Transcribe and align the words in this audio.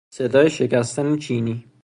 صدای 0.09 0.49
شکستن 0.49 1.17
چینی 1.17 1.65